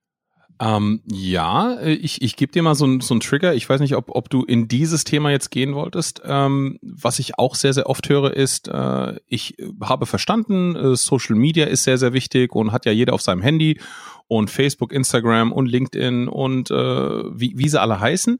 Ähm, 0.59 1.01
ja, 1.05 1.75
äh, 1.75 1.93
ich, 1.93 2.21
ich 2.21 2.35
gebe 2.35 2.51
dir 2.51 2.63
mal 2.63 2.73
so 2.73 2.85
einen 2.85 3.01
so 3.01 3.17
Trigger. 3.19 3.53
Ich 3.53 3.69
weiß 3.69 3.79
nicht, 3.79 3.95
ob, 3.95 4.09
ob 4.09 4.29
du 4.29 4.43
in 4.43 4.67
dieses 4.67 5.03
Thema 5.03 5.29
jetzt 5.29 5.51
gehen 5.51 5.75
wolltest. 5.75 6.21
Ähm, 6.25 6.79
was 6.81 7.19
ich 7.19 7.37
auch 7.37 7.53
sehr, 7.55 7.73
sehr 7.73 7.87
oft 7.87 8.09
höre, 8.09 8.33
ist, 8.33 8.67
äh, 8.67 9.19
ich 9.27 9.55
habe 9.81 10.05
verstanden, 10.05 10.75
äh, 10.75 10.95
Social 10.95 11.35
Media 11.35 11.65
ist 11.67 11.83
sehr, 11.83 11.97
sehr 11.97 12.13
wichtig 12.13 12.53
und 12.53 12.71
hat 12.71 12.85
ja 12.85 12.91
jeder 12.91 13.13
auf 13.13 13.21
seinem 13.21 13.41
Handy 13.41 13.79
und 14.27 14.49
Facebook, 14.49 14.91
Instagram 14.91 15.51
und 15.51 15.67
LinkedIn 15.67 16.27
und 16.27 16.71
äh, 16.71 16.75
wie, 16.75 17.53
wie 17.55 17.69
sie 17.69 17.79
alle 17.79 17.99
heißen. 17.99 18.39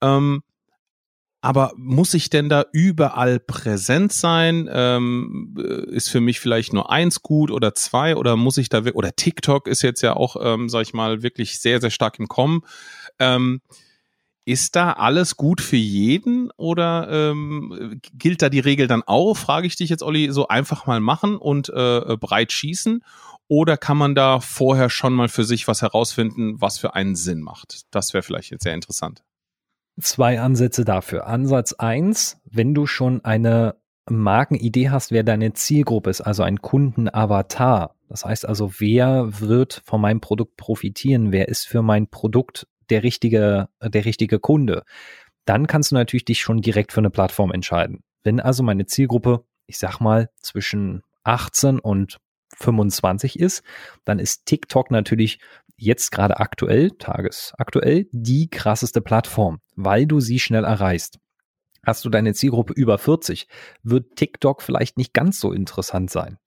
Ähm, 0.00 0.42
aber 1.44 1.72
muss 1.76 2.14
ich 2.14 2.30
denn 2.30 2.48
da 2.48 2.64
überall 2.72 3.38
präsent 3.38 4.14
sein? 4.14 4.66
Ähm, 4.72 5.54
äh, 5.58 5.94
ist 5.94 6.08
für 6.08 6.22
mich 6.22 6.40
vielleicht 6.40 6.72
nur 6.72 6.90
eins 6.90 7.22
gut 7.22 7.50
oder 7.50 7.74
zwei 7.74 8.16
oder 8.16 8.36
muss 8.36 8.56
ich 8.56 8.70
da 8.70 8.82
oder 8.94 9.14
TikTok 9.14 9.68
ist 9.68 9.82
jetzt 9.82 10.00
ja 10.00 10.16
auch, 10.16 10.36
ähm, 10.40 10.70
sag 10.70 10.82
ich 10.82 10.94
mal, 10.94 11.22
wirklich 11.22 11.60
sehr 11.60 11.82
sehr 11.82 11.90
stark 11.90 12.18
im 12.18 12.28
Kommen. 12.28 12.62
Ähm, 13.18 13.60
ist 14.46 14.74
da 14.74 14.92
alles 14.92 15.36
gut 15.36 15.60
für 15.60 15.76
jeden 15.76 16.50
oder 16.56 17.08
ähm, 17.10 18.00
gilt 18.14 18.40
da 18.40 18.48
die 18.48 18.60
Regel 18.60 18.86
dann 18.86 19.02
auch? 19.02 19.34
Frage 19.34 19.66
ich 19.66 19.76
dich 19.76 19.90
jetzt, 19.90 20.02
Olli, 20.02 20.32
so 20.32 20.48
einfach 20.48 20.86
mal 20.86 21.00
machen 21.00 21.36
und 21.36 21.68
äh, 21.68 22.16
breit 22.18 22.52
schießen 22.52 23.04
oder 23.48 23.76
kann 23.76 23.98
man 23.98 24.14
da 24.14 24.40
vorher 24.40 24.88
schon 24.88 25.12
mal 25.12 25.28
für 25.28 25.44
sich 25.44 25.68
was 25.68 25.82
herausfinden, 25.82 26.58
was 26.62 26.78
für 26.78 26.94
einen 26.94 27.16
Sinn 27.16 27.42
macht? 27.42 27.82
Das 27.90 28.14
wäre 28.14 28.22
vielleicht 28.22 28.50
jetzt 28.50 28.62
sehr 28.62 28.74
interessant 28.74 29.22
zwei 30.00 30.40
Ansätze 30.40 30.84
dafür. 30.84 31.26
Ansatz 31.26 31.72
eins, 31.74 32.40
wenn 32.44 32.74
du 32.74 32.86
schon 32.86 33.24
eine 33.24 33.76
Markenidee 34.08 34.90
hast, 34.90 35.12
wer 35.12 35.22
deine 35.22 35.52
Zielgruppe 35.54 36.10
ist, 36.10 36.20
also 36.20 36.42
ein 36.42 36.60
Kundenavatar. 36.60 37.94
Das 38.08 38.24
heißt 38.24 38.46
also, 38.46 38.72
wer 38.78 39.40
wird 39.40 39.82
von 39.84 40.00
meinem 40.00 40.20
Produkt 40.20 40.56
profitieren? 40.56 41.32
Wer 41.32 41.48
ist 41.48 41.66
für 41.66 41.82
mein 41.82 42.08
Produkt 42.08 42.66
der 42.90 43.02
richtige, 43.02 43.68
der 43.82 44.04
richtige 44.04 44.38
Kunde? 44.38 44.84
Dann 45.46 45.66
kannst 45.66 45.90
du 45.90 45.94
natürlich 45.94 46.24
dich 46.24 46.40
schon 46.40 46.60
direkt 46.60 46.92
für 46.92 47.00
eine 47.00 47.10
Plattform 47.10 47.52
entscheiden. 47.52 48.02
Wenn 48.22 48.40
also 48.40 48.62
meine 48.62 48.86
Zielgruppe, 48.86 49.44
ich 49.66 49.78
sag 49.78 50.00
mal, 50.00 50.30
zwischen 50.40 51.02
18 51.24 51.78
und 51.78 52.18
25 52.56 53.38
ist, 53.38 53.62
dann 54.04 54.18
ist 54.18 54.46
TikTok 54.46 54.90
natürlich 54.90 55.38
jetzt 55.76 56.10
gerade 56.10 56.38
aktuell, 56.38 56.90
tagesaktuell, 56.92 58.08
die 58.12 58.48
krasseste 58.48 59.00
Plattform, 59.00 59.60
weil 59.74 60.06
du 60.06 60.20
sie 60.20 60.38
schnell 60.38 60.64
erreichst. 60.64 61.18
Hast 61.84 62.04
du 62.04 62.10
deine 62.10 62.32
Zielgruppe 62.32 62.72
über 62.72 62.98
40, 62.98 63.46
wird 63.82 64.16
TikTok 64.16 64.62
vielleicht 64.62 64.96
nicht 64.96 65.12
ganz 65.12 65.38
so 65.38 65.52
interessant 65.52 66.10
sein. 66.10 66.38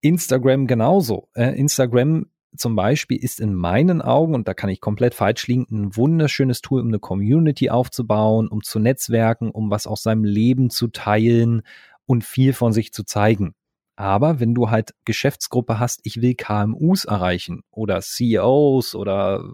Instagram 0.00 0.66
genauso. 0.66 1.28
Äh, 1.34 1.56
Instagram 1.56 2.26
zum 2.56 2.76
Beispiel 2.76 3.16
ist 3.16 3.40
in 3.40 3.54
meinen 3.54 4.02
Augen, 4.02 4.34
und 4.34 4.46
da 4.46 4.54
kann 4.54 4.68
ich 4.68 4.80
komplett 4.80 5.14
falsch 5.14 5.46
liegen, 5.46 5.66
ein 5.70 5.96
wunderschönes 5.96 6.60
Tool, 6.60 6.80
um 6.82 6.88
eine 6.88 6.98
Community 6.98 7.70
aufzubauen, 7.70 8.48
um 8.48 8.62
zu 8.62 8.78
netzwerken, 8.78 9.50
um 9.50 9.70
was 9.70 9.86
aus 9.86 10.02
seinem 10.02 10.24
Leben 10.24 10.68
zu 10.70 10.88
teilen 10.88 11.62
und 12.04 12.24
viel 12.24 12.52
von 12.52 12.72
sich 12.72 12.92
zu 12.92 13.04
zeigen. 13.04 13.54
Aber 13.96 14.40
wenn 14.40 14.54
du 14.54 14.70
halt 14.70 14.94
Geschäftsgruppe 15.04 15.78
hast, 15.78 16.00
ich 16.04 16.22
will 16.22 16.34
KMUs 16.34 17.04
erreichen 17.04 17.62
oder 17.70 18.00
CEOs 18.00 18.94
oder 18.94 19.44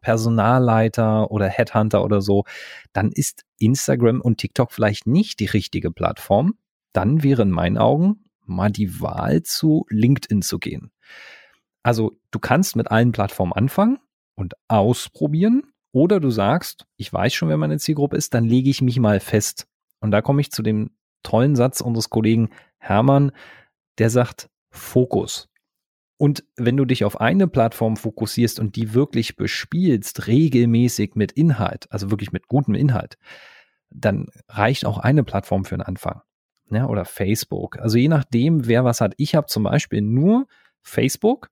Personalleiter 0.00 1.30
oder 1.30 1.46
Headhunter 1.48 2.04
oder 2.04 2.20
so, 2.20 2.44
dann 2.92 3.10
ist 3.10 3.44
Instagram 3.58 4.20
und 4.20 4.38
TikTok 4.38 4.72
vielleicht 4.72 5.06
nicht 5.06 5.40
die 5.40 5.46
richtige 5.46 5.90
Plattform. 5.90 6.54
Dann 6.92 7.22
wäre 7.22 7.42
in 7.42 7.50
meinen 7.50 7.78
Augen 7.78 8.24
mal 8.44 8.70
die 8.70 9.00
Wahl 9.00 9.42
zu 9.42 9.86
LinkedIn 9.88 10.42
zu 10.42 10.58
gehen. 10.58 10.90
Also 11.82 12.18
du 12.30 12.38
kannst 12.38 12.76
mit 12.76 12.90
allen 12.90 13.12
Plattformen 13.12 13.52
anfangen 13.52 13.98
und 14.34 14.54
ausprobieren 14.68 15.62
oder 15.92 16.20
du 16.20 16.30
sagst, 16.30 16.86
ich 16.96 17.12
weiß 17.12 17.32
schon, 17.32 17.48
wer 17.48 17.56
meine 17.56 17.78
Zielgruppe 17.78 18.16
ist, 18.16 18.34
dann 18.34 18.44
lege 18.44 18.70
ich 18.70 18.82
mich 18.82 18.98
mal 18.98 19.20
fest. 19.20 19.66
Und 20.00 20.10
da 20.10 20.22
komme 20.22 20.40
ich 20.40 20.50
zu 20.50 20.62
dem 20.62 20.90
tollen 21.22 21.56
Satz 21.56 21.80
unseres 21.80 22.10
Kollegen 22.10 22.50
Hermann, 22.78 23.32
der 24.00 24.10
sagt 24.10 24.50
Fokus. 24.70 25.48
Und 26.16 26.44
wenn 26.56 26.76
du 26.76 26.84
dich 26.84 27.04
auf 27.04 27.20
eine 27.20 27.48
Plattform 27.48 27.96
fokussierst 27.96 28.60
und 28.60 28.76
die 28.76 28.94
wirklich 28.94 29.36
bespielst, 29.36 30.26
regelmäßig 30.26 31.14
mit 31.14 31.32
Inhalt, 31.32 31.86
also 31.90 32.10
wirklich 32.10 32.32
mit 32.32 32.48
gutem 32.48 32.74
Inhalt, 32.74 33.16
dann 33.90 34.26
reicht 34.48 34.84
auch 34.84 34.98
eine 34.98 35.24
Plattform 35.24 35.64
für 35.64 35.76
den 35.76 35.82
Anfang. 35.82 36.22
Ja, 36.70 36.86
oder 36.86 37.04
Facebook. 37.04 37.78
Also 37.78 37.98
je 37.98 38.08
nachdem, 38.08 38.66
wer 38.66 38.84
was 38.84 39.00
hat. 39.00 39.14
Ich 39.16 39.34
habe 39.34 39.46
zum 39.48 39.64
Beispiel 39.64 40.02
nur 40.02 40.46
Facebook, 40.82 41.50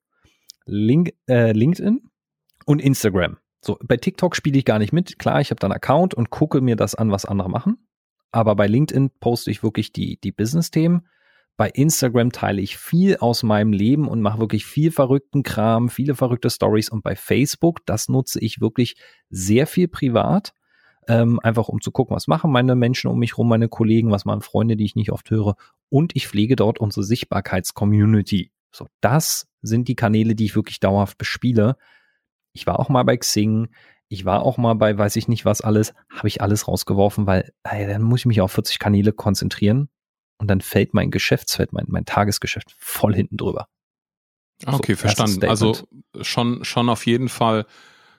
Link, 0.64 1.14
äh, 1.28 1.52
LinkedIn 1.52 2.02
und 2.67 2.81
Instagram. 2.81 3.38
So, 3.61 3.78
bei 3.83 3.97
TikTok 3.97 4.37
spiele 4.37 4.59
ich 4.59 4.64
gar 4.64 4.78
nicht 4.78 4.93
mit. 4.93 5.19
Klar, 5.19 5.40
ich 5.40 5.50
habe 5.50 5.59
da 5.59 5.67
einen 5.67 5.75
Account 5.75 6.14
und 6.14 6.31
gucke 6.31 6.61
mir 6.61 6.76
das 6.76 6.95
an, 6.95 7.11
was 7.11 7.25
andere 7.25 7.50
machen. 7.50 7.88
Aber 8.31 8.55
bei 8.55 8.67
LinkedIn 8.67 9.11
poste 9.19 9.50
ich 9.50 9.62
wirklich 9.62 9.93
die, 9.93 10.19
die 10.21 10.33
Business-Themen 10.33 11.09
bei 11.59 11.71
Instagram 11.71 12.31
teile 12.31 12.62
ich 12.62 12.79
viel 12.79 13.17
aus 13.17 13.43
meinem 13.43 13.73
Leben 13.73 14.07
und 14.07 14.23
mache 14.23 14.38
wirklich 14.38 14.65
viel 14.65 14.93
verrückten 14.93 15.43
Kram, 15.43 15.88
viele 15.88 16.15
verrückte 16.15 16.50
Stories. 16.50 16.88
Und 16.88 17.03
bei 17.03 17.17
Facebook, 17.17 17.85
das 17.85 18.09
nutze 18.09 18.38
ich 18.38 18.61
wirklich 18.61 18.95
sehr 19.29 19.67
viel 19.67 19.88
privat. 19.88 20.55
Ähm, 21.09 21.41
einfach 21.41 21.69
um 21.69 21.81
zu 21.81 21.91
gucken, 21.91 22.15
was 22.15 22.29
machen 22.29 22.53
meine 22.53 22.77
Menschen 22.77 23.11
um 23.11 23.19
mich 23.19 23.37
rum, 23.37 23.49
meine 23.49 23.69
Kollegen, 23.69 24.12
was 24.12 24.25
machen 24.25 24.41
Freunde, 24.41 24.77
die 24.77 24.85
ich 24.85 24.95
nicht 24.95 25.11
oft 25.11 25.31
höre. 25.31 25.57
Und 25.88 26.15
ich 26.15 26.29
pflege 26.29 26.55
dort 26.55 26.79
unsere 26.79 27.03
Sichtbarkeitscommunity. 27.03 28.53
So, 28.71 28.87
das 29.00 29.49
sind 29.61 29.88
die 29.88 29.97
Kanäle, 29.97 30.37
die 30.37 30.45
ich 30.45 30.55
wirklich 30.55 30.79
dauerhaft 30.79 31.19
bespiele. 31.19 31.77
Ich 32.53 32.69
war 32.69 32.79
auch 32.79 32.88
mal 32.88 33.03
bei 33.03 33.17
Xing, 33.17 33.69
ich 34.09 34.25
war 34.25 34.43
auch 34.43 34.59
mal 34.59 34.75
bei 34.75 34.97
weiß 34.97 35.17
ich 35.17 35.27
nicht 35.27 35.45
was 35.45 35.61
alles, 35.61 35.93
habe 36.09 36.29
ich 36.29 36.41
alles 36.41 36.69
rausgeworfen, 36.69 37.27
weil 37.27 37.53
ey, 37.65 37.88
dann 37.88 38.03
muss 38.03 38.21
ich 38.21 38.27
mich 38.27 38.41
auf 38.43 38.53
40 38.53 38.79
Kanäle 38.79 39.12
konzentrieren 39.12 39.88
und 40.38 40.49
dann 40.49 40.61
fällt 40.61 40.95
mein 40.95 41.11
Geschäftsfeld, 41.11 41.73
mein, 41.73 41.87
mein 41.88 42.04
Tagesgeschäft 42.04 42.75
voll 42.78 43.14
hinten 43.14 43.37
drüber. 43.37 43.68
Okay, 44.66 44.95
so, 44.95 45.00
verstanden. 45.00 45.45
Also 45.49 45.76
schon, 46.21 46.64
schon 46.64 46.88
auf 46.88 47.07
jeden 47.07 47.28
Fall 47.28 47.66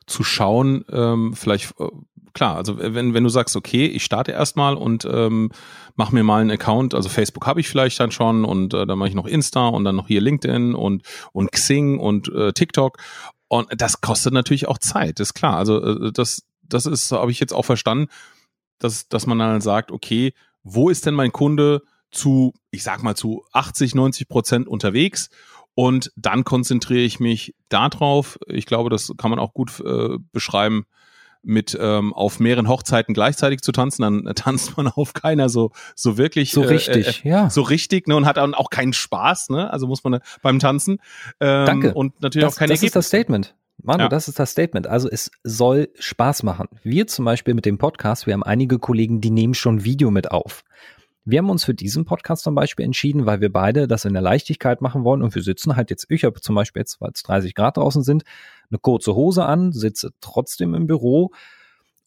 zu 0.05 0.23
schauen, 0.23 0.85
ähm, 0.91 1.33
vielleicht, 1.35 1.79
äh, 1.79 1.87
klar, 2.33 2.55
also 2.55 2.79
wenn, 2.79 3.13
wenn 3.13 3.23
du 3.23 3.29
sagst, 3.29 3.55
okay, 3.55 3.85
ich 3.85 4.03
starte 4.03 4.31
erstmal 4.31 4.75
und 4.75 5.05
ähm, 5.05 5.51
mach 5.95 6.11
mir 6.11 6.23
mal 6.23 6.41
einen 6.41 6.51
Account, 6.51 6.95
also 6.95 7.09
Facebook 7.09 7.45
habe 7.45 7.59
ich 7.59 7.69
vielleicht 7.69 7.99
dann 7.99 8.11
schon 8.11 8.45
und 8.45 8.73
äh, 8.73 8.85
dann 8.85 8.97
mache 8.97 9.09
ich 9.09 9.15
noch 9.15 9.27
Insta 9.27 9.67
und 9.67 9.83
dann 9.83 9.95
noch 9.95 10.07
hier 10.07 10.21
LinkedIn 10.21 10.75
und, 10.75 11.03
und 11.31 11.51
Xing 11.51 11.99
und 11.99 12.27
äh, 12.29 12.53
TikTok. 12.53 12.97
Und 13.47 13.67
das 13.75 14.01
kostet 14.01 14.33
natürlich 14.33 14.67
auch 14.67 14.77
Zeit, 14.77 15.19
ist 15.19 15.33
klar. 15.33 15.57
Also 15.57 15.83
äh, 15.83 16.11
das, 16.11 16.43
das 16.63 16.85
ist, 16.85 17.11
habe 17.11 17.31
ich 17.31 17.39
jetzt 17.39 17.53
auch 17.53 17.65
verstanden, 17.65 18.07
dass, 18.79 19.09
dass 19.09 19.27
man 19.27 19.39
dann 19.39 19.61
sagt, 19.61 19.91
okay, 19.91 20.33
wo 20.63 20.89
ist 20.89 21.05
denn 21.05 21.15
mein 21.15 21.31
Kunde? 21.31 21.83
Zu, 22.11 22.53
ich 22.71 22.83
sag 22.83 23.03
mal, 23.03 23.15
zu 23.15 23.43
80, 23.53 23.95
90 23.95 24.27
Prozent 24.27 24.67
unterwegs. 24.67 25.29
Und 25.75 26.11
dann 26.15 26.43
konzentriere 26.43 27.01
ich 27.01 27.19
mich 27.19 27.55
darauf. 27.69 28.37
Ich 28.47 28.65
glaube, 28.65 28.89
das 28.89 29.13
kann 29.17 29.29
man 29.29 29.39
auch 29.39 29.53
gut 29.53 29.79
äh, 29.79 30.17
beschreiben, 30.33 30.85
mit 31.41 31.77
ähm, 31.79 32.13
auf 32.13 32.39
mehreren 32.39 32.67
Hochzeiten 32.67 33.13
gleichzeitig 33.13 33.61
zu 33.61 33.71
tanzen, 33.71 34.01
dann 34.01 34.27
äh, 34.27 34.33
tanzt 34.35 34.77
man 34.77 34.87
auf 34.87 35.13
keiner 35.13 35.49
so 35.49 35.71
so 35.95 36.17
wirklich 36.17 36.51
so 36.51 36.61
richtig, 36.61 37.25
äh, 37.25 37.29
ja, 37.29 37.49
so 37.49 37.61
richtig, 37.61 38.07
ne 38.07 38.15
und 38.15 38.25
hat 38.25 38.37
dann 38.37 38.53
auch 38.53 38.69
keinen 38.69 38.93
Spaß, 38.93 39.49
ne? 39.49 39.71
Also 39.71 39.87
muss 39.87 40.03
man 40.03 40.13
äh, 40.13 40.19
beim 40.41 40.59
Tanzen 40.59 40.99
ähm, 41.39 41.65
Danke. 41.65 41.93
und 41.93 42.21
natürlich 42.21 42.45
das, 42.45 42.55
auch 42.55 42.59
keine 42.59 42.73
Das 42.73 42.83
ist 42.83 42.95
das 42.95 43.07
Statement. 43.07 43.55
Manu, 43.81 44.03
ja. 44.03 44.09
das 44.09 44.27
ist 44.27 44.37
das 44.37 44.51
Statement. 44.51 44.87
Also 44.87 45.09
es 45.09 45.31
soll 45.43 45.87
Spaß 45.97 46.43
machen. 46.43 46.67
Wir 46.83 47.07
zum 47.07 47.23
Beispiel 47.23 47.53
mit 47.53 47.65
dem 47.65 47.77
Podcast, 47.77 48.27
wir 48.27 48.33
haben 48.33 48.43
einige 48.43 48.77
Kollegen, 48.77 49.21
die 49.21 49.31
nehmen 49.31 49.53
schon 49.53 49.85
Video 49.85 50.11
mit 50.11 50.31
auf. 50.31 50.65
Wir 51.29 51.39
haben 51.39 51.49
uns 51.49 51.63
für 51.63 51.73
diesen 51.73 52.05
Podcast 52.05 52.43
zum 52.43 52.55
Beispiel 52.55 52.85
entschieden, 52.85 53.25
weil 53.25 53.39
wir 53.39 53.51
beide 53.51 53.87
das 53.87 54.05
in 54.05 54.13
der 54.13 54.21
Leichtigkeit 54.21 54.81
machen 54.81 55.03
wollen 55.03 55.21
und 55.21 55.35
wir 55.35 55.43
sitzen 55.43 55.75
halt 55.75 55.91
jetzt, 55.91 56.07
ich 56.09 56.23
habe 56.23 56.41
zum 56.41 56.55
Beispiel 56.55 56.81
jetzt, 56.81 56.99
weil 57.01 57.11
es 57.13 57.23
30 57.23 57.53
Grad 57.53 57.77
draußen 57.77 58.03
sind, 58.03 58.23
eine 58.69 58.79
kurze 58.79 59.15
Hose 59.15 59.45
an, 59.45 59.71
sitze 59.71 60.11
trotzdem 60.21 60.73
im 60.73 60.87
Büro 60.87 61.31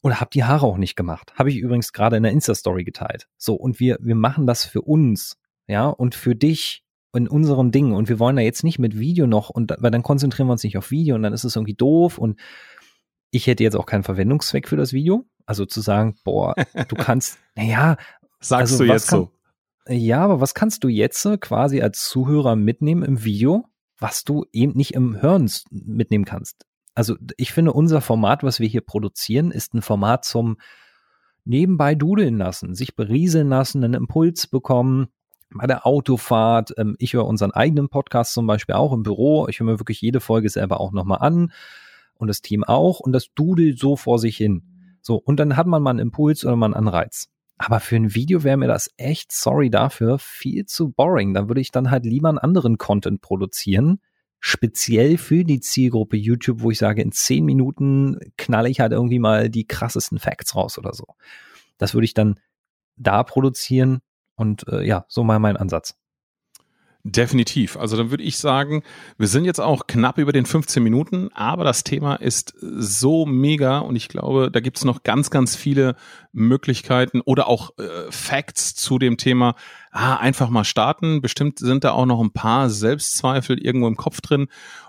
und 0.01 0.19
habe 0.19 0.31
die 0.33 0.43
Haare 0.43 0.65
auch 0.65 0.77
nicht 0.77 0.95
gemacht. 0.95 1.33
Habe 1.35 1.49
ich 1.49 1.57
übrigens 1.57 1.93
gerade 1.93 2.17
in 2.17 2.23
der 2.23 2.33
Insta-Story 2.33 2.83
geteilt. 2.83 3.27
So, 3.37 3.55
und 3.55 3.79
wir, 3.79 3.97
wir 4.01 4.15
machen 4.15 4.45
das 4.45 4.65
für 4.65 4.81
uns, 4.81 5.37
ja, 5.67 5.87
und 5.87 6.15
für 6.15 6.35
dich 6.35 6.83
in 7.15 7.27
unseren 7.27 7.71
Dingen. 7.71 7.93
Und 7.93 8.09
wir 8.09 8.19
wollen 8.19 8.35
da 8.35 8.41
jetzt 8.41 8.63
nicht 8.63 8.79
mit 8.79 8.99
Video 8.99 9.27
noch, 9.27 9.49
und 9.49 9.73
weil 9.79 9.91
dann 9.91 10.03
konzentrieren 10.03 10.47
wir 10.47 10.53
uns 10.53 10.63
nicht 10.63 10.77
auf 10.77 10.91
Video 10.91 11.15
und 11.15 11.23
dann 11.23 11.31
ist 11.31 11.45
es 11.45 11.55
irgendwie 11.55 11.75
doof 11.75 12.17
und 12.17 12.39
ich 13.31 13.47
hätte 13.47 13.63
jetzt 13.63 13.75
auch 13.75 13.85
keinen 13.85 14.03
Verwendungszweck 14.03 14.67
für 14.67 14.77
das 14.77 14.93
Video. 14.93 15.25
Also 15.45 15.65
zu 15.65 15.81
sagen, 15.81 16.15
boah, 16.23 16.53
du 16.87 16.95
kannst, 16.95 17.39
naja, 17.55 17.97
Sagst 18.43 18.73
also, 18.73 18.83
du 18.83 18.91
jetzt 18.91 19.07
kann, 19.07 19.19
so? 19.19 19.31
Ja, 19.87 20.21
aber 20.23 20.41
was 20.41 20.53
kannst 20.53 20.83
du 20.83 20.87
jetzt 20.87 21.27
quasi 21.41 21.81
als 21.81 22.07
Zuhörer 22.09 22.55
mitnehmen 22.55 23.03
im 23.03 23.23
Video, 23.23 23.65
was 23.97 24.23
du 24.23 24.45
eben 24.51 24.73
nicht 24.73 24.93
im 24.93 25.21
Hören 25.21 25.49
mitnehmen 25.71 26.25
kannst? 26.25 26.65
Also 26.95 27.15
ich 27.37 27.53
finde, 27.53 27.73
unser 27.73 28.01
Format, 28.01 28.43
was 28.43 28.59
wir 28.59 28.67
hier 28.67 28.81
produzieren, 28.81 29.51
ist 29.51 29.73
ein 29.73 29.81
Format 29.81 30.25
zum 30.25 30.57
nebenbei 31.45 31.95
dudeln 31.95 32.37
lassen, 32.37 32.75
sich 32.75 32.95
berieseln 32.95 33.49
lassen, 33.49 33.83
einen 33.83 33.95
Impuls 33.95 34.47
bekommen, 34.47 35.07
bei 35.55 35.67
der 35.67 35.85
Autofahrt. 35.85 36.73
Ähm, 36.77 36.95
ich 36.99 37.13
höre 37.13 37.25
unseren 37.25 37.51
eigenen 37.51 37.89
Podcast 37.89 38.33
zum 38.33 38.47
Beispiel 38.47 38.75
auch 38.75 38.93
im 38.93 39.03
Büro. 39.03 39.47
Ich 39.47 39.59
höre 39.59 39.67
mir 39.67 39.79
wirklich 39.79 40.01
jede 40.01 40.19
Folge 40.19 40.49
selber 40.49 40.79
auch 40.79 40.91
nochmal 40.91 41.19
an. 41.21 41.51
und 42.15 42.27
das 42.27 42.41
Team 42.41 42.63
auch 42.63 42.99
und 42.99 43.11
das 43.11 43.33
dudelt 43.33 43.79
so 43.79 43.95
vor 43.95 44.19
sich 44.19 44.37
hin. 44.37 44.63
So, 45.01 45.15
und 45.15 45.39
dann 45.39 45.57
hat 45.57 45.67
man 45.67 45.83
mal 45.83 45.89
einen 45.89 45.99
Impuls 45.99 46.45
oder 46.45 46.55
mal 46.55 46.67
einen 46.67 46.75
Anreiz. 46.75 47.32
Aber 47.65 47.79
für 47.79 47.95
ein 47.95 48.13
Video 48.13 48.43
wäre 48.43 48.57
mir 48.57 48.67
das 48.67 48.89
echt, 48.97 49.31
sorry 49.31 49.69
dafür, 49.69 50.19
viel 50.19 50.65
zu 50.65 50.91
boring. 50.91 51.33
Da 51.33 51.47
würde 51.47 51.61
ich 51.61 51.71
dann 51.71 51.91
halt 51.91 52.05
lieber 52.05 52.27
einen 52.27 52.37
anderen 52.37 52.77
Content 52.77 53.21
produzieren, 53.21 54.01
speziell 54.41 55.17
für 55.17 55.45
die 55.45 55.61
Zielgruppe 55.61 56.17
YouTube, 56.17 56.59
wo 56.59 56.71
ich 56.71 56.77
sage, 56.77 57.01
in 57.01 57.13
zehn 57.13 57.45
Minuten 57.45 58.19
knalle 58.35 58.69
ich 58.69 58.81
halt 58.81 58.91
irgendwie 58.91 59.19
mal 59.19 59.49
die 59.49 59.65
krassesten 59.65 60.19
Facts 60.19 60.57
raus 60.57 60.77
oder 60.77 60.91
so. 60.91 61.05
Das 61.77 61.93
würde 61.93 62.03
ich 62.03 62.13
dann 62.13 62.37
da 62.97 63.23
produzieren 63.23 63.99
und 64.35 64.67
äh, 64.67 64.85
ja, 64.85 65.05
so 65.07 65.23
mal 65.23 65.39
mein 65.39 65.55
Ansatz. 65.55 65.95
Definitiv. 67.05 67.75
Also 67.75 67.97
dann 67.97 68.11
würde 68.11 68.23
ich 68.23 68.37
sagen, 68.37 68.81
wir 69.17 69.27
sind 69.27 69.43
jetzt 69.43 69.59
auch 69.59 69.87
knapp 69.87 70.17
über 70.17 70.31
den 70.31 70.45
15 70.45 70.81
Minuten, 70.81 71.29
aber 71.33 71.65
das 71.65 71.83
Thema 71.83 72.15
ist 72.15 72.53
so 72.61 73.25
mega 73.25 73.79
und 73.79 73.97
ich 73.97 74.07
glaube, 74.07 74.49
da 74.49 74.61
gibt 74.61 74.77
es 74.77 74.85
noch 74.85 75.03
ganz, 75.03 75.29
ganz 75.29 75.57
viele 75.57 75.97
Möglichkeiten 76.31 77.19
oder 77.19 77.47
auch 77.47 77.77
äh, 77.77 78.09
Facts 78.09 78.73
zu 78.75 78.99
dem 78.99 79.17
Thema. 79.17 79.55
Ah, 79.91 80.15
einfach 80.15 80.49
mal 80.49 80.63
starten. 80.63 81.21
Bestimmt 81.21 81.59
sind 81.59 81.83
da 81.83 81.91
auch 81.91 82.05
noch 82.05 82.21
ein 82.21 82.31
paar 82.31 82.69
Selbstzweifel 82.69 83.59
irgendwo 83.59 83.89
im 83.89 83.97
Kopf 83.97 84.21
drin. 84.21 84.47